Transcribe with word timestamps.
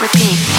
repeat. 0.00 0.51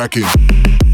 Cracking. 0.00 0.89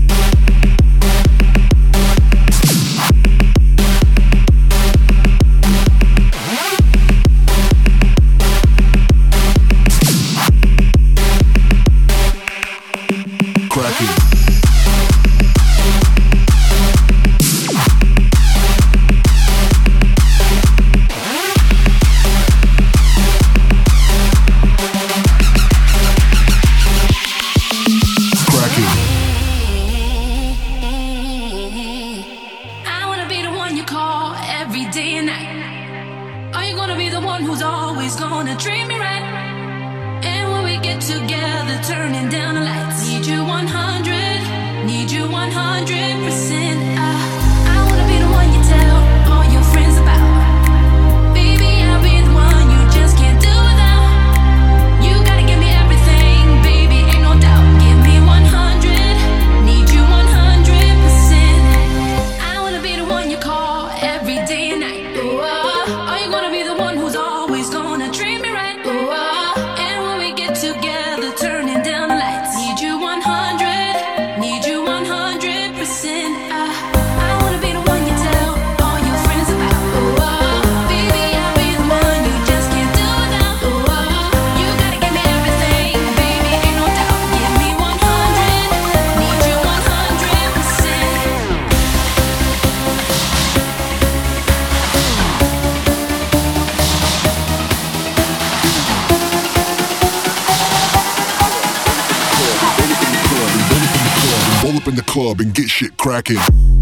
Cracking. 106.23 106.76